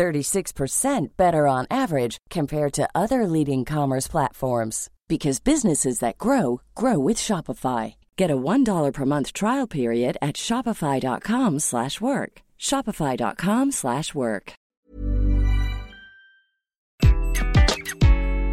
36% 0.00 1.08
better 1.18 1.46
on 1.46 1.66
average 1.70 2.16
compared 2.30 2.72
to 2.72 2.88
other 2.94 3.26
leading 3.26 3.66
commerce 3.66 4.08
platforms 4.08 4.88
because 5.08 5.40
businesses 5.40 5.98
that 5.98 6.16
grow 6.16 6.62
grow 6.74 6.98
with 6.98 7.18
Shopify. 7.18 7.96
Get 8.16 8.30
a 8.30 8.36
$1 8.36 8.92
per 8.94 9.04
month 9.04 9.34
trial 9.34 9.66
period 9.66 10.16
at 10.22 10.36
shopify.com/work. 10.36 12.42
shopify.com/work. 12.58 14.54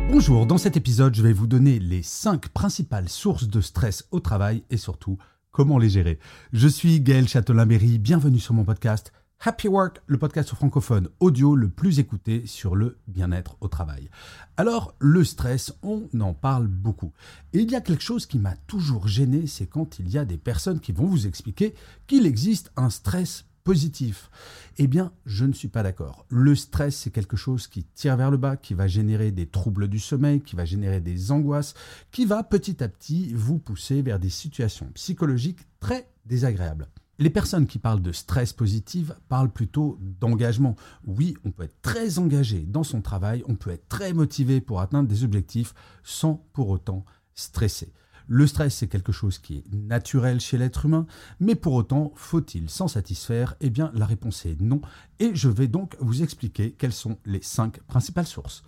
Bonjour, 0.10 0.46
dans 0.46 0.58
cet 0.58 0.76
épisode, 0.76 1.16
je 1.16 1.22
vais 1.22 1.34
vous 1.34 1.48
donner 1.48 1.80
les 1.80 2.04
5 2.04 2.50
principales 2.50 3.10
sources 3.10 3.48
de 3.48 3.62
stress 3.62 4.04
au 4.12 4.20
travail 4.20 4.64
et 4.70 4.78
surtout 4.78 5.18
comment 5.52 5.78
les 5.78 5.90
gérer. 5.90 6.20
Je 6.52 6.68
suis 6.68 7.00
Gaël 7.00 7.28
Châtelain-Berry, 7.28 8.00
bienvenue 8.00 8.40
sur 8.40 8.54
mon 8.54 8.66
podcast 8.66 9.14
Happy 9.40 9.68
Work, 9.68 10.02
le 10.08 10.18
podcast 10.18 10.50
francophone 10.50 11.10
audio 11.20 11.56
le 11.56 11.70
plus 11.70 12.00
écouté 12.00 12.48
sur 12.48 12.76
le 12.76 12.98
bien-être 13.08 13.56
au 13.62 13.68
travail. 13.68 14.10
Alors, 14.58 14.96
le 14.98 15.24
stress, 15.24 15.76
on 15.84 16.10
en 16.20 16.34
parle 16.34 16.68
beaucoup. 16.68 17.14
Et 17.54 17.60
il 17.60 17.72
y 17.72 17.76
a 17.76 17.82
quelque 17.82 18.04
chose 18.04 18.26
qui 18.26 18.40
m'a 18.40 18.56
toujours 18.56 19.08
gêné, 19.08 19.46
c'est 19.46 19.68
quand 19.68 20.00
il 20.00 20.10
y 20.10 20.18
a 20.18 20.26
des 20.26 20.40
personnes 20.40 20.80
qui 20.80 20.92
vont 20.92 21.06
vous 21.06 21.28
expliquer 21.28 21.76
qu'il 22.08 22.26
existe 22.26 22.72
un 22.76 22.90
stress 22.90 23.46
positif. 23.64 24.32
Eh 24.80 24.88
bien, 24.88 25.14
je 25.28 25.46
ne 25.46 25.54
suis 25.54 25.68
pas 25.68 25.84
d'accord. 25.84 26.26
Le 26.30 26.56
stress, 26.56 26.96
c'est 26.96 27.12
quelque 27.12 27.38
chose 27.38 27.68
qui 27.68 27.84
tire 27.84 28.18
vers 28.18 28.32
le 28.32 28.38
bas, 28.38 28.58
qui 28.58 28.74
va 28.74 28.88
générer 28.88 29.32
des 29.32 29.46
troubles 29.46 29.88
du 29.88 30.00
sommeil, 30.00 30.42
qui 30.42 30.56
va 30.56 30.66
générer 30.66 31.00
des 31.00 31.32
angoisses, 31.32 31.76
qui 32.12 32.26
va 32.26 32.42
petit 32.42 32.84
à 32.84 32.90
petit 32.90 33.34
vous 33.36 33.60
pousser 33.60 34.02
vers 34.02 34.20
des 34.20 34.32
situations 34.32 34.90
psychologiques 34.96 35.68
très 35.80 36.10
désagréables. 36.26 36.88
Les 37.20 37.32
personnes 37.32 37.66
qui 37.66 37.80
parlent 37.80 38.02
de 38.02 38.12
stress 38.12 38.54
positif 38.54 39.12
parlent 39.28 39.52
plutôt 39.52 39.98
d'engagement. 40.22 40.76
Oui, 41.06 41.36
on 41.44 41.52
peut 41.52 41.64
être 41.64 41.82
très 41.82 42.20
engagé 42.20 42.60
dans 42.60 42.84
son 42.84 43.02
travail, 43.02 43.44
on 43.48 43.56
peut 43.56 43.72
être 43.72 43.90
très 43.90 44.14
motivé 44.14 44.62
pour 44.62 44.82
atteindre 44.82 45.10
des 45.10 45.24
objectifs 45.24 45.74
sans 46.04 46.46
pour 46.54 46.70
autant 46.70 47.06
stresser. 47.34 47.92
Le 48.28 48.46
stress, 48.46 48.76
c'est 48.76 48.88
quelque 48.88 49.14
chose 49.14 49.40
qui 49.40 49.58
est 49.58 49.74
naturel 49.74 50.40
chez 50.40 50.58
l'être 50.60 50.86
humain, 50.86 51.08
mais 51.40 51.56
pour 51.56 51.74
autant, 51.74 52.12
faut-il 52.16 52.70
s'en 52.70 52.88
satisfaire? 52.88 53.56
Eh 53.62 53.70
bien, 53.70 53.90
la 53.96 54.06
réponse 54.06 54.46
est 54.46 54.60
non, 54.62 54.82
et 55.20 55.32
je 55.34 55.50
vais 55.50 55.68
donc 55.68 55.96
vous 56.00 56.22
expliquer 56.22 56.72
quelles 56.72 56.94
sont 56.94 57.18
les 57.26 57.42
cinq 57.42 57.80
principales 57.84 58.28
sources. 58.28 58.64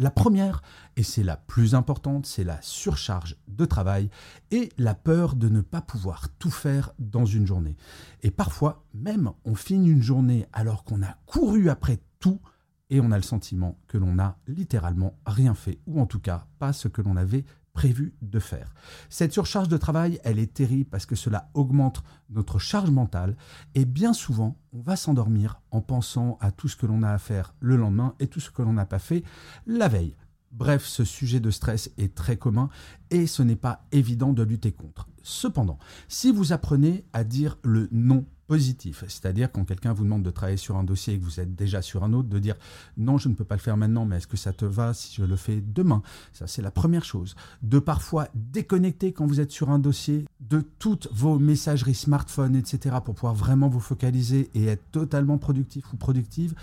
La 0.00 0.10
première, 0.10 0.62
et 0.96 1.02
c'est 1.02 1.22
la 1.22 1.36
plus 1.36 1.74
importante, 1.74 2.24
c'est 2.24 2.42
la 2.42 2.58
surcharge 2.62 3.36
de 3.48 3.66
travail 3.66 4.08
et 4.50 4.70
la 4.78 4.94
peur 4.94 5.36
de 5.36 5.50
ne 5.50 5.60
pas 5.60 5.82
pouvoir 5.82 6.30
tout 6.38 6.50
faire 6.50 6.92
dans 6.98 7.26
une 7.26 7.46
journée. 7.46 7.76
Et 8.22 8.30
parfois, 8.30 8.86
même, 8.94 9.30
on 9.44 9.54
finit 9.54 9.90
une 9.90 10.00
journée 10.00 10.46
alors 10.54 10.84
qu'on 10.84 11.02
a 11.02 11.18
couru 11.26 11.68
après 11.68 12.00
tout 12.18 12.40
et 12.88 12.98
on 12.98 13.12
a 13.12 13.16
le 13.18 13.22
sentiment 13.22 13.78
que 13.88 13.98
l'on 13.98 14.14
n'a 14.14 14.38
littéralement 14.46 15.18
rien 15.26 15.52
fait, 15.52 15.80
ou 15.86 16.00
en 16.00 16.06
tout 16.06 16.18
cas 16.18 16.46
pas 16.58 16.72
ce 16.72 16.88
que 16.88 17.02
l'on 17.02 17.16
avait 17.16 17.44
prévu 17.72 18.14
de 18.22 18.38
faire. 18.38 18.72
Cette 19.08 19.32
surcharge 19.32 19.68
de 19.68 19.76
travail, 19.76 20.20
elle 20.24 20.38
est 20.38 20.52
terrible 20.52 20.90
parce 20.90 21.06
que 21.06 21.14
cela 21.14 21.50
augmente 21.54 22.02
notre 22.28 22.58
charge 22.58 22.90
mentale 22.90 23.36
et 23.74 23.84
bien 23.84 24.12
souvent, 24.12 24.56
on 24.72 24.80
va 24.80 24.96
s'endormir 24.96 25.60
en 25.70 25.80
pensant 25.80 26.38
à 26.40 26.50
tout 26.50 26.68
ce 26.68 26.76
que 26.76 26.86
l'on 26.86 27.02
a 27.02 27.10
à 27.10 27.18
faire 27.18 27.54
le 27.60 27.76
lendemain 27.76 28.14
et 28.18 28.26
tout 28.26 28.40
ce 28.40 28.50
que 28.50 28.62
l'on 28.62 28.72
n'a 28.72 28.86
pas 28.86 28.98
fait 28.98 29.22
la 29.66 29.88
veille. 29.88 30.16
Bref, 30.52 30.84
ce 30.84 31.04
sujet 31.04 31.38
de 31.38 31.50
stress 31.50 31.92
est 31.96 32.14
très 32.14 32.36
commun 32.36 32.70
et 33.10 33.26
ce 33.28 33.42
n'est 33.42 33.56
pas 33.56 33.86
évident 33.92 34.32
de 34.32 34.42
lutter 34.42 34.72
contre. 34.72 35.08
Cependant, 35.22 35.78
si 36.08 36.32
vous 36.32 36.52
apprenez 36.52 37.04
à 37.12 37.22
dire 37.22 37.58
le 37.62 37.88
non 37.92 38.26
positif, 38.50 39.04
c'est-à-dire 39.06 39.52
quand 39.52 39.64
quelqu'un 39.64 39.92
vous 39.92 40.02
demande 40.02 40.24
de 40.24 40.30
travailler 40.30 40.56
sur 40.56 40.76
un 40.76 40.82
dossier 40.82 41.14
et 41.14 41.18
que 41.20 41.24
vous 41.24 41.38
êtes 41.38 41.54
déjà 41.54 41.82
sur 41.82 42.02
un 42.02 42.12
autre, 42.12 42.28
de 42.28 42.40
dire 42.40 42.56
non, 42.96 43.16
je 43.16 43.28
ne 43.28 43.34
peux 43.34 43.44
pas 43.44 43.54
le 43.54 43.60
faire 43.60 43.76
maintenant, 43.76 44.06
mais 44.06 44.16
est-ce 44.16 44.26
que 44.26 44.36
ça 44.36 44.52
te 44.52 44.64
va 44.64 44.92
si 44.92 45.14
je 45.14 45.22
le 45.22 45.36
fais 45.36 45.62
demain? 45.64 46.02
Ça, 46.32 46.48
c'est 46.48 46.60
la 46.60 46.72
première 46.72 47.04
chose. 47.04 47.36
De 47.62 47.78
parfois 47.78 48.26
déconnecter 48.34 49.12
quand 49.12 49.24
vous 49.24 49.38
êtes 49.38 49.52
sur 49.52 49.70
un 49.70 49.78
dossier 49.78 50.24
de 50.40 50.64
toutes 50.80 51.06
vos 51.12 51.38
messageries 51.38 51.94
smartphone, 51.94 52.56
etc., 52.56 52.96
pour 53.04 53.14
pouvoir 53.14 53.36
vraiment 53.36 53.68
vous 53.68 53.78
focaliser 53.78 54.50
et 54.56 54.66
être 54.66 54.82
totalement 54.90 55.38
productif 55.38 55.84
ou 55.92 55.96
productive. 55.96 56.56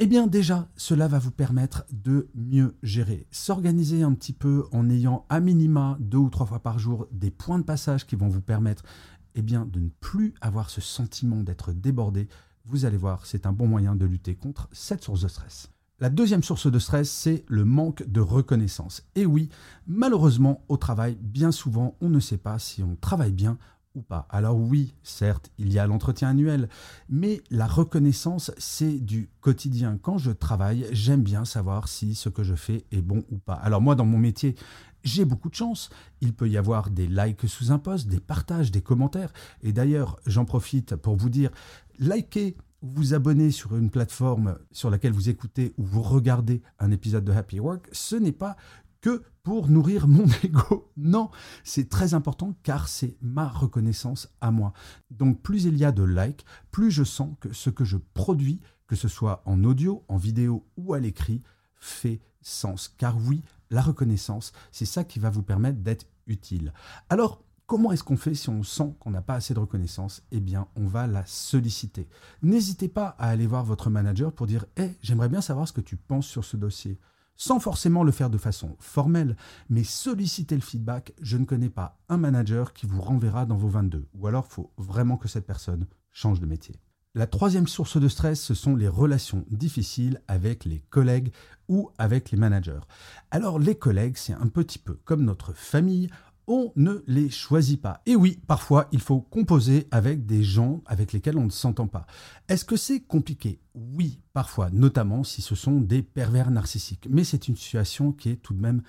Eh 0.00 0.06
bien 0.06 0.26
déjà, 0.26 0.66
cela 0.74 1.06
va 1.06 1.20
vous 1.20 1.30
permettre 1.30 1.84
de 1.92 2.26
mieux 2.34 2.74
gérer. 2.82 3.26
S'organiser 3.30 4.02
un 4.02 4.12
petit 4.14 4.32
peu 4.32 4.64
en 4.72 4.90
ayant 4.90 5.24
à 5.28 5.38
minima 5.38 5.96
deux 6.00 6.18
ou 6.18 6.30
trois 6.30 6.46
fois 6.46 6.58
par 6.58 6.80
jour 6.80 7.06
des 7.12 7.30
points 7.30 7.60
de 7.60 7.64
passage 7.64 8.06
qui 8.06 8.16
vont 8.16 8.28
vous 8.28 8.40
permettre 8.40 8.82
eh 9.34 9.42
bien, 9.42 9.66
de 9.66 9.80
ne 9.80 9.88
plus 10.00 10.34
avoir 10.40 10.70
ce 10.70 10.80
sentiment 10.80 11.42
d'être 11.42 11.72
débordé, 11.72 12.28
vous 12.64 12.84
allez 12.84 12.96
voir, 12.96 13.24
c'est 13.26 13.46
un 13.46 13.52
bon 13.52 13.66
moyen 13.66 13.96
de 13.96 14.04
lutter 14.04 14.34
contre 14.34 14.68
cette 14.72 15.02
source 15.02 15.22
de 15.22 15.28
stress. 15.28 15.70
La 16.00 16.10
deuxième 16.10 16.44
source 16.44 16.70
de 16.70 16.78
stress, 16.78 17.10
c'est 17.10 17.44
le 17.48 17.64
manque 17.64 18.06
de 18.06 18.20
reconnaissance. 18.20 19.02
Et 19.16 19.26
oui, 19.26 19.48
malheureusement, 19.88 20.62
au 20.68 20.76
travail, 20.76 21.18
bien 21.20 21.50
souvent, 21.50 21.96
on 22.00 22.08
ne 22.08 22.20
sait 22.20 22.38
pas 22.38 22.60
si 22.60 22.84
on 22.84 22.94
travaille 22.94 23.32
bien 23.32 23.58
ou 23.96 24.02
pas. 24.02 24.28
Alors 24.30 24.56
oui, 24.56 24.94
certes, 25.02 25.50
il 25.58 25.72
y 25.72 25.78
a 25.80 25.86
l'entretien 25.88 26.28
annuel, 26.28 26.68
mais 27.08 27.42
la 27.50 27.66
reconnaissance, 27.66 28.52
c'est 28.58 28.98
du 28.98 29.28
quotidien. 29.40 29.98
Quand 30.00 30.18
je 30.18 30.30
travaille, 30.30 30.86
j'aime 30.92 31.22
bien 31.22 31.44
savoir 31.44 31.88
si 31.88 32.14
ce 32.14 32.28
que 32.28 32.44
je 32.44 32.54
fais 32.54 32.84
est 32.92 33.02
bon 33.02 33.24
ou 33.30 33.38
pas. 33.38 33.54
Alors 33.54 33.80
moi, 33.80 33.96
dans 33.96 34.06
mon 34.06 34.18
métier, 34.18 34.54
j'ai 35.04 35.24
beaucoup 35.24 35.48
de 35.48 35.54
chance. 35.54 35.90
Il 36.20 36.34
peut 36.34 36.48
y 36.48 36.56
avoir 36.56 36.90
des 36.90 37.06
likes 37.06 37.48
sous 37.48 37.72
un 37.72 37.78
post, 37.78 38.08
des 38.08 38.20
partages, 38.20 38.70
des 38.70 38.82
commentaires. 38.82 39.32
Et 39.62 39.72
d'ailleurs, 39.72 40.18
j'en 40.26 40.44
profite 40.44 40.96
pour 40.96 41.16
vous 41.16 41.30
dire, 41.30 41.50
likez 41.98 42.56
ou 42.82 42.88
vous 42.88 43.14
abonnez 43.14 43.50
sur 43.50 43.76
une 43.76 43.90
plateforme 43.90 44.58
sur 44.70 44.90
laquelle 44.90 45.12
vous 45.12 45.28
écoutez 45.28 45.74
ou 45.78 45.84
vous 45.84 46.02
regardez 46.02 46.62
un 46.78 46.90
épisode 46.90 47.24
de 47.24 47.32
Happy 47.32 47.58
Work, 47.58 47.88
ce 47.92 48.16
n'est 48.16 48.32
pas 48.32 48.56
que 49.00 49.22
pour 49.42 49.68
nourrir 49.68 50.08
mon 50.08 50.26
ego. 50.42 50.90
Non, 50.96 51.30
c'est 51.64 51.88
très 51.88 52.14
important 52.14 52.54
car 52.62 52.88
c'est 52.88 53.16
ma 53.20 53.48
reconnaissance 53.48 54.28
à 54.40 54.50
moi. 54.50 54.72
Donc 55.10 55.42
plus 55.42 55.64
il 55.64 55.76
y 55.76 55.84
a 55.84 55.92
de 55.92 56.02
likes, 56.02 56.44
plus 56.70 56.90
je 56.90 57.04
sens 57.04 57.34
que 57.40 57.52
ce 57.52 57.70
que 57.70 57.84
je 57.84 57.96
produis, 58.14 58.60
que 58.86 58.96
ce 58.96 59.08
soit 59.08 59.42
en 59.44 59.64
audio, 59.64 60.04
en 60.08 60.16
vidéo 60.16 60.66
ou 60.76 60.94
à 60.94 61.00
l'écrit, 61.00 61.42
fait 61.76 62.20
sens. 62.40 62.88
Car 62.88 63.16
oui, 63.18 63.42
la 63.70 63.82
reconnaissance, 63.82 64.52
c'est 64.72 64.84
ça 64.84 65.04
qui 65.04 65.18
va 65.18 65.30
vous 65.30 65.42
permettre 65.42 65.78
d'être 65.78 66.06
utile. 66.26 66.72
Alors, 67.08 67.42
comment 67.66 67.92
est-ce 67.92 68.04
qu'on 68.04 68.16
fait 68.16 68.34
si 68.34 68.48
on 68.48 68.62
sent 68.62 68.94
qu'on 68.98 69.10
n'a 69.10 69.22
pas 69.22 69.34
assez 69.34 69.54
de 69.54 69.60
reconnaissance? 69.60 70.22
Eh 70.30 70.40
bien, 70.40 70.68
on 70.76 70.86
va 70.86 71.06
la 71.06 71.24
solliciter. 71.26 72.08
N'hésitez 72.42 72.88
pas 72.88 73.14
à 73.18 73.28
aller 73.28 73.46
voir 73.46 73.64
votre 73.64 73.90
manager 73.90 74.32
pour 74.32 74.46
dire 74.46 74.66
Hé, 74.76 74.96
j'aimerais 75.02 75.28
bien 75.28 75.40
savoir 75.40 75.68
ce 75.68 75.72
que 75.72 75.80
tu 75.80 75.96
penses 75.96 76.26
sur 76.26 76.44
ce 76.44 76.56
dossier. 76.56 76.98
Sans 77.36 77.60
forcément 77.60 78.02
le 78.02 78.10
faire 78.10 78.30
de 78.30 78.38
façon 78.38 78.74
formelle, 78.80 79.36
mais 79.68 79.84
solliciter 79.84 80.56
le 80.56 80.60
feedback. 80.60 81.14
Je 81.20 81.36
ne 81.36 81.44
connais 81.44 81.70
pas 81.70 82.00
un 82.08 82.16
manager 82.16 82.72
qui 82.72 82.86
vous 82.86 83.00
renverra 83.00 83.46
dans 83.46 83.56
vos 83.56 83.68
22. 83.68 84.08
Ou 84.14 84.26
alors, 84.26 84.46
il 84.50 84.54
faut 84.54 84.72
vraiment 84.76 85.16
que 85.16 85.28
cette 85.28 85.46
personne 85.46 85.86
change 86.10 86.40
de 86.40 86.46
métier. 86.46 86.74
La 87.18 87.26
troisième 87.26 87.66
source 87.66 88.00
de 88.00 88.06
stress, 88.06 88.40
ce 88.40 88.54
sont 88.54 88.76
les 88.76 88.86
relations 88.86 89.44
difficiles 89.50 90.22
avec 90.28 90.64
les 90.64 90.84
collègues 90.88 91.32
ou 91.66 91.90
avec 91.98 92.30
les 92.30 92.38
managers. 92.38 92.78
Alors 93.32 93.58
les 93.58 93.74
collègues, 93.74 94.16
c'est 94.16 94.34
un 94.34 94.46
petit 94.46 94.78
peu 94.78 95.00
comme 95.04 95.24
notre 95.24 95.52
famille, 95.52 96.10
on 96.46 96.70
ne 96.76 97.02
les 97.08 97.28
choisit 97.28 97.82
pas. 97.82 98.02
Et 98.06 98.14
oui, 98.14 98.38
parfois, 98.46 98.86
il 98.92 99.00
faut 99.00 99.20
composer 99.20 99.88
avec 99.90 100.26
des 100.26 100.44
gens 100.44 100.80
avec 100.86 101.12
lesquels 101.12 101.38
on 101.38 101.46
ne 101.46 101.50
s'entend 101.50 101.88
pas. 101.88 102.06
Est-ce 102.48 102.64
que 102.64 102.76
c'est 102.76 103.00
compliqué? 103.00 103.58
Oui, 103.74 104.20
parfois, 104.32 104.70
notamment 104.70 105.24
si 105.24 105.42
ce 105.42 105.56
sont 105.56 105.80
des 105.80 106.02
pervers 106.02 106.52
narcissiques. 106.52 107.08
Mais 107.10 107.24
c'est 107.24 107.48
une 107.48 107.56
situation 107.56 108.12
qui 108.12 108.30
est 108.30 108.36
tout 108.36 108.54
de 108.54 108.62
même 108.62 108.82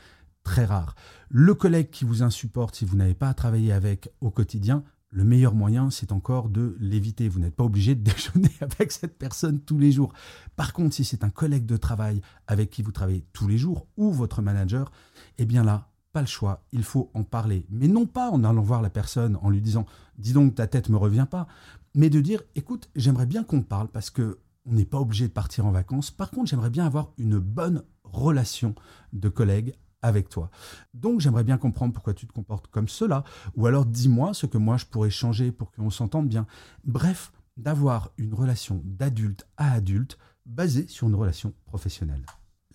très 0.43 0.65
rare. 0.65 0.93
Le 1.29 1.55
collègue 1.55 1.89
qui 1.89 2.05
vous 2.05 2.21
insupporte 2.21 2.75
si 2.75 2.85
vous 2.85 2.95
n'avez 2.95 3.15
pas 3.15 3.29
à 3.29 3.33
travailler 3.33 3.73
avec 3.73 4.11
au 4.21 4.29
quotidien, 4.29 4.83
le 5.11 5.23
meilleur 5.23 5.55
moyen, 5.55 5.89
c'est 5.89 6.11
encore 6.11 6.49
de 6.49 6.75
l'éviter. 6.79 7.29
Vous 7.29 7.39
n'êtes 7.39 7.55
pas 7.55 7.63
obligé 7.63 7.95
de 7.95 8.03
déjeuner 8.11 8.51
avec 8.61 8.91
cette 8.91 9.17
personne 9.17 9.59
tous 9.59 9.77
les 9.77 9.91
jours. 9.91 10.13
Par 10.55 10.73
contre, 10.73 10.95
si 10.95 11.03
c'est 11.03 11.23
un 11.23 11.29
collègue 11.29 11.65
de 11.65 11.77
travail 11.77 12.21
avec 12.47 12.69
qui 12.69 12.83
vous 12.83 12.91
travaillez 12.91 13.25
tous 13.33 13.47
les 13.47 13.57
jours 13.57 13.87
ou 13.97 14.11
votre 14.11 14.41
manager, 14.41 14.91
eh 15.37 15.45
bien 15.45 15.63
là, 15.63 15.89
pas 16.11 16.21
le 16.21 16.27
choix, 16.27 16.65
il 16.71 16.83
faut 16.83 17.11
en 17.13 17.23
parler. 17.23 17.65
Mais 17.69 17.87
non 17.87 18.05
pas 18.05 18.29
en 18.31 18.43
allant 18.43 18.61
voir 18.61 18.81
la 18.81 18.89
personne 18.89 19.37
en 19.41 19.49
lui 19.49 19.61
disant 19.61 19.85
Dis 20.17 20.33
donc, 20.33 20.55
ta 20.55 20.67
tête 20.67 20.89
me 20.89 20.97
revient 20.97 21.27
pas, 21.29 21.47
mais 21.95 22.09
de 22.09 22.21
dire 22.21 22.43
Écoute, 22.55 22.89
j'aimerais 22.95 23.25
bien 23.25 23.43
qu'on 23.43 23.61
parle 23.61 23.87
parce 23.87 24.09
que 24.09 24.39
on 24.65 24.73
n'est 24.73 24.85
pas 24.85 24.99
obligé 24.99 25.27
de 25.27 25.33
partir 25.33 25.65
en 25.65 25.71
vacances. 25.71 26.11
Par 26.11 26.29
contre, 26.29 26.49
j'aimerais 26.49 26.69
bien 26.69 26.85
avoir 26.85 27.13
une 27.17 27.39
bonne 27.39 27.83
relation 28.03 28.75
de 29.13 29.29
collègue 29.29 29.73
avec 30.01 30.29
toi. 30.29 30.49
Donc 30.93 31.19
j'aimerais 31.19 31.43
bien 31.43 31.57
comprendre 31.57 31.93
pourquoi 31.93 32.13
tu 32.13 32.27
te 32.27 32.33
comportes 32.33 32.67
comme 32.67 32.87
cela, 32.87 33.23
ou 33.55 33.65
alors 33.65 33.85
dis-moi 33.85 34.33
ce 34.33 34.45
que 34.45 34.57
moi 34.57 34.77
je 34.77 34.85
pourrais 34.85 35.09
changer 35.09 35.51
pour 35.51 35.71
qu'on 35.71 35.89
s'entende 35.89 36.27
bien. 36.27 36.45
Bref, 36.85 37.31
d'avoir 37.57 38.11
une 38.17 38.33
relation 38.33 38.81
d'adulte 38.85 39.45
à 39.57 39.73
adulte 39.73 40.17
basée 40.45 40.87
sur 40.87 41.07
une 41.07 41.15
relation 41.15 41.53
professionnelle. 41.65 42.25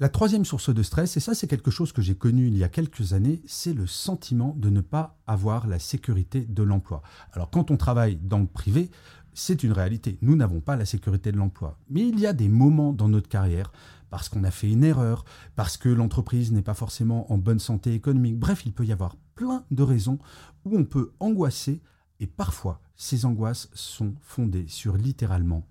La 0.01 0.09
troisième 0.09 0.45
source 0.45 0.75
de 0.75 0.83
stress, 0.83 1.17
et 1.17 1.21
ça 1.21 1.35
c'est 1.35 1.47
quelque 1.47 1.71
chose 1.71 1.93
que 1.93 2.03
j'ai 2.03 2.17
connu 2.17 2.49
il 2.49 2.59
y 2.59 2.65
a 2.65 2.69
quelques 2.69 3.13
années, 3.13 3.41
c'est 3.47 3.73
le 3.73 3.87
sentiment 3.87 4.55
de 4.59 4.69
ne 4.69 4.81
pas 4.81 5.21
avoir 5.27 5.69
la 5.69 5.79
sécurité 5.79 6.41
de 6.41 6.63
l'emploi. 6.65 7.03
Alors 7.33 7.51
quand 7.51 7.71
on 7.71 7.77
travaille 7.77 8.17
dans 8.17 8.41
le 8.41 8.47
privé, 8.47 8.91
c'est 9.35 9.63
une 9.63 9.73
réalité. 9.73 10.19
Nous 10.21 10.37
n'avons 10.37 10.61
pas 10.61 10.77
la 10.77 10.85
sécurité 10.85 11.33
de 11.33 11.37
l'emploi. 11.37 11.79
Mais 11.91 12.07
il 12.07 12.19
y 12.19 12.27
a 12.27 12.33
des 12.33 12.49
moments 12.49 12.93
dans 12.93 13.09
notre 13.09 13.29
carrière, 13.29 13.73
parce 14.15 14.29
qu'on 14.29 14.45
a 14.45 14.53
fait 14.53 14.71
une 14.71 14.85
erreur, 14.85 15.25
parce 15.57 15.77
que 15.77 15.89
l'entreprise 15.89 16.53
n'est 16.53 16.63
pas 16.63 16.75
forcément 16.75 17.33
en 17.33 17.37
bonne 17.37 17.59
santé 17.59 17.95
économique. 17.95 18.39
Bref, 18.39 18.65
il 18.65 18.73
peut 18.73 18.85
y 18.85 18.93
avoir 18.93 19.17
plein 19.35 19.65
de 19.73 19.83
raisons 19.83 20.21
où 20.65 20.79
on 20.79 20.85
peut 20.85 21.11
angoisser, 21.19 21.83
et 22.21 22.29
parfois 22.29 22.81
ces 22.95 23.25
angoisses 23.25 23.69
sont 23.75 24.15
fondées 24.21 24.69
sur 24.69 24.97
littéralement 24.97 25.67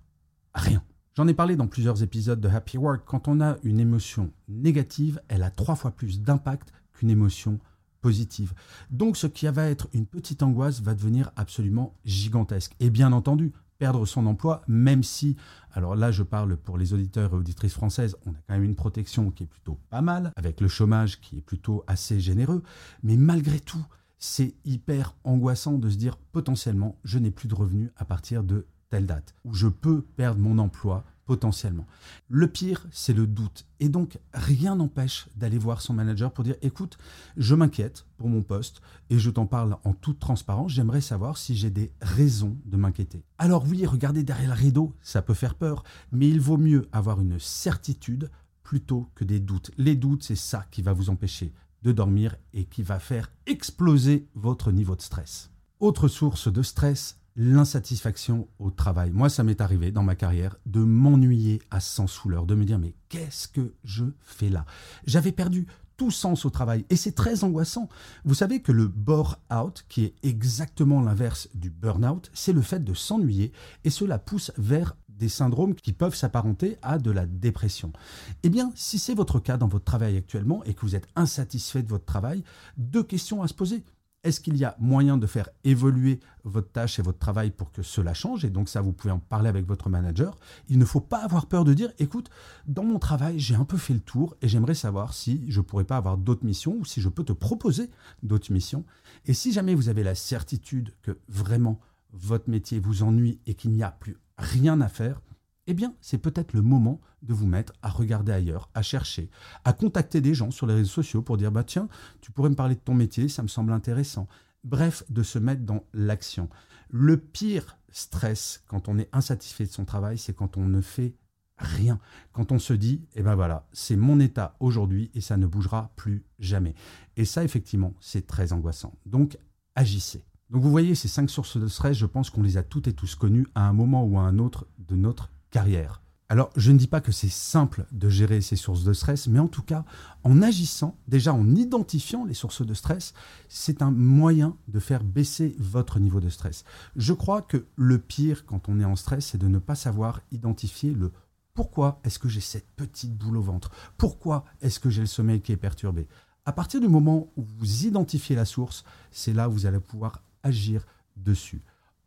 rien. 0.54 0.84
J'en 1.16 1.30
ai 1.30 1.34
parlé 1.34 1.56
dans 1.56 1.68
plusieurs 1.68 2.04
épisodes 2.04 2.42
de 2.42 2.50
Happy 2.50 2.78
Work. 2.78 3.04
Quand 3.06 3.30
on 3.30 3.40
a 3.40 3.56
une 3.64 3.80
émotion 3.80 4.34
négative, 4.50 5.22
elle 5.30 5.44
a 5.44 5.50
trois 5.50 5.78
fois 5.78 5.92
plus 5.92 6.20
d'impact 6.20 6.74
qu'une 6.92 7.12
émotion 7.12 7.62
positive. 8.02 8.54
Donc 8.92 9.16
ce 9.16 9.28
qui 9.28 9.48
va 9.48 9.70
être 9.70 9.88
une 9.94 10.06
petite 10.06 10.44
angoisse 10.44 10.82
va 10.82 10.96
devenir 10.96 11.32
absolument 11.38 11.96
gigantesque. 12.04 12.76
Et 12.82 12.90
bien 12.90 13.14
entendu, 13.14 13.54
perdre 13.84 14.06
son 14.06 14.28
emploi, 14.28 14.62
même 14.70 15.04
si, 15.04 15.36
alors 15.74 15.94
là 15.94 16.10
je 16.10 16.24
parle 16.24 16.56
pour 16.56 16.78
les 16.78 16.94
auditeurs 16.94 17.34
et 17.34 17.36
auditrices 17.36 17.74
françaises, 17.74 18.16
on 18.26 18.32
a 18.32 18.36
quand 18.48 18.54
même 18.54 18.64
une 18.64 18.76
protection 18.76 19.30
qui 19.30 19.44
est 19.44 19.46
plutôt 19.46 19.78
pas 19.90 20.02
mal, 20.02 20.32
avec 20.38 20.62
le 20.62 20.70
chômage 20.70 21.20
qui 21.20 21.40
est 21.40 21.42
plutôt 21.42 21.84
assez 21.86 22.22
généreux, 22.22 22.64
mais 23.04 23.18
malgré 23.18 23.60
tout, 23.60 23.86
c'est 24.18 24.56
hyper 24.64 25.18
angoissant 25.26 25.74
de 25.74 25.90
se 25.90 25.98
dire 25.98 26.16
potentiellement 26.32 26.98
je 27.04 27.20
n'ai 27.20 27.30
plus 27.30 27.50
de 27.50 27.56
revenus 27.56 27.92
à 27.98 28.06
partir 28.06 28.46
de 28.46 28.68
telle 28.90 29.06
date, 29.06 29.36
où 29.44 29.54
je 29.54 29.68
peux 29.68 30.02
perdre 30.02 30.40
mon 30.40 30.60
emploi 30.60 31.04
potentiellement. 31.26 31.86
Le 32.30 32.48
pire, 32.48 32.86
c'est 32.92 33.14
le 33.14 33.28
doute. 33.28 33.66
Et 33.80 33.90
donc, 33.90 34.20
rien 34.34 34.76
n'empêche 34.76 35.28
d'aller 35.36 35.58
voir 35.58 35.82
son 35.82 35.94
manager 35.94 36.32
pour 36.32 36.44
dire, 36.44 36.56
écoute, 36.62 36.98
je 37.38 37.56
m'inquiète 37.56 38.06
pour 38.18 38.30
mon 38.30 38.42
poste 38.42 38.82
et 39.10 39.20
je 39.20 39.30
t'en 39.30 39.46
parle 39.46 39.78
en 39.84 39.94
toute 39.94 40.20
transparence. 40.20 40.72
J'aimerais 40.72 41.02
savoir 41.02 41.38
si 41.38 41.56
j'ai 41.56 41.70
des 41.70 41.92
raisons 42.02 42.58
de 42.66 42.78
m'inquiéter. 42.78 43.24
Alors 43.38 43.66
oui, 43.68 43.86
regardez 43.86 44.24
derrière 44.24 44.56
le 44.56 44.60
rideau, 44.60 44.96
ça 45.02 45.22
peut 45.22 45.34
faire 45.34 45.56
peur, 45.56 45.84
mais 46.12 46.28
il 46.30 46.42
vaut 46.42 46.58
mieux 46.58 46.88
avoir 46.92 47.22
une 47.22 47.40
certitude 47.40 48.30
plutôt 48.64 49.10
que 49.16 49.24
des 49.24 49.40
doutes. 49.40 49.72
Les 49.78 49.96
doutes, 49.96 50.24
c'est 50.24 50.36
ça 50.36 50.66
qui 50.72 50.82
va 50.82 50.94
vous 50.94 51.10
empêcher 51.10 51.54
de 51.84 51.92
dormir 51.92 52.36
et 52.54 52.66
qui 52.66 52.82
va 52.82 53.00
faire 53.00 53.32
exploser 53.46 54.28
votre 54.36 54.72
niveau 54.72 54.96
de 54.96 55.02
stress. 55.02 55.52
Autre 55.80 56.08
source 56.08 56.52
de 56.52 56.62
stress, 56.62 57.20
l'insatisfaction 57.36 58.48
au 58.60 58.70
travail. 58.72 59.12
Moi, 59.12 59.30
ça 59.30 59.44
m'est 59.44 59.62
arrivé 59.62 59.92
dans 59.92 60.04
ma 60.04 60.16
carrière 60.16 60.58
de 60.66 60.80
m'ennuyer 60.80 61.62
à 61.72 61.80
sens 61.80 62.12
souleur, 62.12 62.46
de 62.46 62.56
me 62.56 62.66
dire 62.66 62.80
mais 62.80 62.96
qu'est-ce 63.10 63.48
que 63.48 63.74
je 63.84 64.06
fais 64.22 64.50
là? 64.50 64.66
J'avais 65.06 65.32
perdu 65.32 65.68
tout 65.98 66.12
sens 66.12 66.46
au 66.46 66.50
travail 66.50 66.86
et 66.90 66.96
c'est 66.96 67.12
très 67.12 67.44
angoissant. 67.44 67.88
Vous 68.26 68.34
savez 68.34 68.62
que 68.62 68.72
le 68.72 68.88
bore-out, 68.88 69.86
qui 69.90 70.06
est 70.06 70.16
exactement 70.24 71.02
l'inverse 71.02 71.50
du 71.54 71.70
burn-out, 71.70 72.32
c'est 72.34 72.54
le 72.54 72.62
fait 72.62 72.84
de 72.84 72.94
s'ennuyer 72.94 73.52
et 73.84 73.90
cela 73.90 74.20
pousse 74.20 74.52
vers 74.58 74.96
des 75.10 75.30
syndromes 75.30 75.76
qui 75.76 75.94
peuvent 75.94 76.16
s'apparenter 76.16 76.78
à 76.82 76.98
de 76.98 77.12
la 77.12 77.26
dépression. 77.26 77.94
Eh 78.42 78.50
bien, 78.50 78.72
si 78.76 78.98
c'est 78.98 79.14
votre 79.14 79.40
cas 79.40 79.58
dans 79.58 79.68
votre 79.68 79.86
travail 79.86 80.18
actuellement 80.18 80.64
et 80.64 80.74
que 80.74 80.82
vous 80.82 80.96
êtes 80.96 81.08
insatisfait 81.16 81.84
de 81.84 81.90
votre 81.90 82.06
travail, 82.06 82.44
deux 82.78 83.04
questions 83.04 83.44
à 83.44 83.48
se 83.48 83.54
poser. 83.54 83.84
Est-ce 84.24 84.40
qu'il 84.40 84.56
y 84.56 84.64
a 84.64 84.76
moyen 84.80 85.18
de 85.18 85.28
faire 85.28 85.50
évoluer 85.66 86.22
votre 86.46 86.72
tâche 86.72 86.98
et 86.98 87.02
votre 87.02 87.20
travail 87.20 87.52
pour 87.52 87.72
que 87.72 87.82
cela 87.84 88.14
change? 88.14 88.46
Et 88.46 88.50
donc 88.50 88.70
ça, 88.70 88.80
vous 88.80 88.94
pouvez 88.94 89.12
en 89.12 89.20
parler 89.20 89.50
avec 89.50 89.66
votre 89.66 89.90
manager. 89.90 90.38
Il 90.70 90.80
ne 90.80 90.86
faut 90.86 91.02
pas 91.02 91.24
avoir 91.24 91.48
peur 91.48 91.66
de 91.66 91.74
dire, 91.74 91.92
écoute, 92.00 92.30
dans 92.66 92.86
mon 92.86 93.00
travail, 93.00 93.38
j'ai 93.38 93.56
un 93.56 93.66
peu 93.66 93.76
fait 93.76 93.94
le 93.94 94.00
tour 94.00 94.38
et 94.42 94.48
j'aimerais 94.48 94.76
savoir 94.76 95.14
si 95.14 95.44
je 95.50 95.60
pourrais 95.60 95.84
pas 95.84 95.98
avoir 95.98 96.18
d'autres 96.18 96.46
missions 96.46 96.78
ou 96.80 96.86
si 96.86 97.02
je 97.02 97.10
peux 97.10 97.26
te 97.26 97.34
proposer 97.34 97.90
d'autres 98.24 98.54
missions. 98.54 98.86
Et 99.26 99.34
si 99.34 99.52
jamais 99.52 99.76
vous 99.76 99.90
avez 99.90 100.04
la 100.04 100.16
certitude 100.16 100.94
que 101.02 101.18
vraiment 101.28 101.82
votre 102.14 102.50
métier 102.50 102.80
vous 102.80 103.04
ennuie 103.04 103.40
et 103.46 103.56
qu'il 103.56 103.72
n'y 103.72 103.84
a 103.84 103.92
plus 103.92 104.18
rien 104.38 104.80
à 104.80 104.88
faire, 104.88 105.22
eh 105.68 105.74
bien, 105.74 105.96
c'est 106.02 106.18
peut-être 106.18 106.54
le 106.54 106.62
moment 106.62 107.00
de 107.22 107.34
vous 107.34 107.48
mettre 107.48 107.74
à 107.82 107.90
regarder 107.90 108.32
ailleurs, 108.32 108.70
à 108.74 108.82
chercher, 108.82 109.30
à 109.64 109.74
contacter 109.74 110.22
des 110.22 110.34
gens 110.34 110.52
sur 110.52 110.68
les 110.68 110.74
réseaux 110.74 110.90
sociaux 110.90 111.22
pour 111.22 111.38
dire 111.38 111.52
bah 111.52 111.64
tiens, 111.64 111.88
tu 112.22 112.32
pourrais 112.32 112.50
me 112.50 112.56
parler 112.56 112.76
de 112.76 112.82
ton 112.82 112.94
métier, 112.94 113.30
ça 113.30 113.44
me 113.44 113.48
semble 113.48 113.72
intéressant. 113.72 114.28
Bref, 114.64 115.04
de 115.10 115.24
se 115.24 115.40
mettre 115.40 115.64
dans 115.64 115.84
l'action. 115.94 116.50
Le 116.90 117.18
pire 117.18 117.78
stress 117.90 118.64
quand 118.68 118.88
on 118.88 118.98
est 118.98 119.10
insatisfait 119.14 119.66
de 119.66 119.72
son 119.72 119.86
travail, 119.86 120.18
c'est 120.18 120.34
quand 120.34 120.58
on 120.58 120.66
ne 120.66 120.82
fait 120.82 121.16
rien. 121.58 122.00
Quand 122.32 122.52
on 122.52 122.60
se 122.60 122.74
dit, 122.74 123.06
eh 123.16 123.24
ben 123.24 123.36
voilà, 123.36 123.68
c'est 123.74 123.96
mon 123.96 124.20
état 124.20 124.56
aujourd'hui 124.60 125.12
et 125.14 125.22
ça 125.22 125.38
ne 125.38 125.48
bougera 125.48 125.92
plus 125.96 126.26
jamais. 126.40 126.76
Et 127.16 127.26
ça, 127.26 127.44
effectivement, 127.44 127.94
c'est 128.00 128.28
très 128.28 128.54
angoissant. 128.54 128.94
Donc, 129.06 129.38
agissez. 129.76 130.24
Donc 130.50 130.62
vous 130.62 130.72
voyez, 130.72 130.94
ces 130.94 131.08
cinq 131.08 131.30
sources 131.30 131.58
de 131.58 131.68
stress, 131.68 131.98
je 131.98 132.06
pense 132.06 132.30
qu'on 132.30 132.44
les 132.44 132.58
a 132.58 132.64
toutes 132.64 132.88
et 132.88 132.94
tous 132.94 133.16
connues 133.16 133.48
à 133.56 133.68
un 133.68 133.74
moment 133.74 134.04
ou 134.06 134.20
à 134.20 134.24
un 134.24 134.38
autre 134.40 134.68
de 134.78 134.96
notre 134.96 135.32
carrière. 135.54 136.02
Alors, 136.30 136.50
je 136.56 136.72
ne 136.72 136.80
dis 136.80 136.88
pas 136.88 137.00
que 137.00 137.12
c'est 137.12 137.30
simple 137.30 137.86
de 137.92 138.10
gérer 138.10 138.42
ces 138.42 138.56
sources 138.56 138.84
de 138.84 138.94
stress, 138.94 139.28
mais 139.28 139.38
en 139.38 139.48
tout 139.48 139.62
cas, 139.62 139.86
en 140.24 140.42
agissant, 140.42 140.98
déjà 141.08 141.32
en 141.32 141.56
identifiant 141.56 142.26
les 142.26 142.34
sources 142.34 142.66
de 142.66 142.74
stress, 142.74 143.14
c'est 143.50 143.84
un 143.84 143.92
moyen 143.92 144.58
de 144.68 144.80
faire 144.80 145.04
baisser 145.04 145.56
votre 145.60 146.00
niveau 146.00 146.20
de 146.20 146.30
stress. 146.30 146.64
Je 146.96 147.14
crois 147.14 147.44
que 147.44 147.68
le 147.76 148.00
pire 148.00 148.48
quand 148.48 148.68
on 148.68 148.80
est 148.80 148.86
en 148.86 148.96
stress, 148.96 149.28
c'est 149.28 149.38
de 149.38 149.48
ne 149.48 149.60
pas 149.60 149.76
savoir 149.76 150.22
identifier 150.32 150.92
le 150.92 151.12
pourquoi 151.54 152.02
est-ce 152.04 152.18
que 152.18 152.30
j'ai 152.30 152.42
cette 152.42 152.72
petite 152.76 153.16
boule 153.16 153.38
au 153.38 153.44
ventre? 153.44 153.70
Pourquoi 154.00 154.46
est-ce 154.62 154.80
que 154.80 154.90
j'ai 154.90 155.02
le 155.02 155.08
sommeil 155.08 155.40
qui 155.40 155.52
est 155.52 155.58
perturbé? 155.58 156.08
À 156.46 156.52
partir 156.52 156.82
du 156.82 156.88
moment 156.88 157.32
où 157.38 157.44
vous 157.44 157.86
identifiez 157.86 158.36
la 158.36 158.46
source, 158.46 158.86
c'est 159.12 159.34
là 159.34 159.50
où 159.50 159.52
vous 159.52 159.68
allez 159.68 159.80
pouvoir 159.80 160.24
agir 160.42 160.84
dessus. 161.16 161.62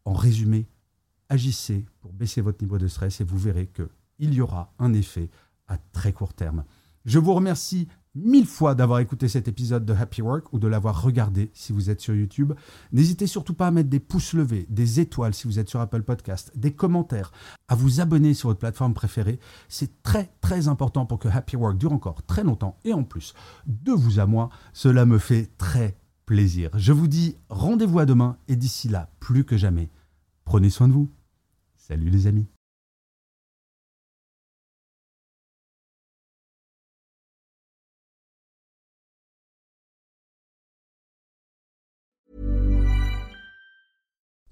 En 0.04 0.14
résumé, 0.14 0.66
agissez 1.28 1.84
pour 2.00 2.12
baisser 2.12 2.40
votre 2.40 2.62
niveau 2.62 2.78
de 2.78 2.88
stress 2.88 3.20
et 3.20 3.24
vous 3.24 3.38
verrez 3.38 3.68
qu'il 3.68 4.34
y 4.34 4.40
aura 4.40 4.72
un 4.78 4.92
effet 4.92 5.30
à 5.68 5.78
très 5.78 6.12
court 6.12 6.34
terme. 6.34 6.64
Je 7.04 7.18
vous 7.18 7.34
remercie 7.34 7.88
mille 8.16 8.46
fois 8.46 8.74
d'avoir 8.74 8.98
écouté 8.98 9.28
cet 9.28 9.46
épisode 9.46 9.84
de 9.84 9.92
Happy 9.92 10.22
Work 10.22 10.52
ou 10.52 10.58
de 10.58 10.66
l'avoir 10.66 11.02
regardé 11.02 11.50
si 11.54 11.72
vous 11.72 11.90
êtes 11.90 12.00
sur 12.00 12.14
YouTube. 12.14 12.52
N'hésitez 12.92 13.26
surtout 13.26 13.54
pas 13.54 13.68
à 13.68 13.70
mettre 13.70 13.90
des 13.90 14.00
pouces 14.00 14.32
levés, 14.32 14.66
des 14.70 15.00
étoiles 15.00 15.34
si 15.34 15.46
vous 15.46 15.58
êtes 15.58 15.68
sur 15.68 15.80
Apple 15.80 16.02
Podcast, 16.02 16.50
des 16.56 16.72
commentaires, 16.72 17.30
à 17.68 17.74
vous 17.74 18.00
abonner 18.00 18.34
sur 18.34 18.48
votre 18.48 18.58
plateforme 18.58 18.94
préférée. 18.94 19.38
C'est 19.68 20.02
très 20.02 20.32
très 20.40 20.66
important 20.68 21.06
pour 21.06 21.18
que 21.18 21.28
Happy 21.28 21.56
Work 21.56 21.76
dure 21.76 21.92
encore 21.92 22.22
très 22.24 22.42
longtemps 22.42 22.78
et 22.84 22.92
en 22.92 23.04
plus, 23.04 23.34
de 23.66 23.92
vous 23.92 24.18
à 24.18 24.26
moi, 24.26 24.48
cela 24.72 25.06
me 25.06 25.18
fait 25.18 25.50
très 25.58 25.96
plaisir. 26.24 26.70
Je 26.74 26.92
vous 26.92 27.06
dis 27.06 27.36
rendez-vous 27.50 28.00
à 28.00 28.06
demain 28.06 28.38
et 28.48 28.56
d'ici 28.56 28.88
là, 28.88 29.10
plus 29.20 29.44
que 29.44 29.56
jamais, 29.56 29.90
prenez 30.46 30.70
soin 30.70 30.88
de 30.88 30.94
vous. 30.94 31.10
Salut 31.76 32.08
les 32.08 32.26
amis. 32.26 32.46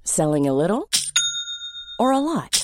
Selling 0.03 0.47
a 0.47 0.53
little 0.53 0.89
or 1.99 2.13
a 2.13 2.21
lot? 2.21 2.63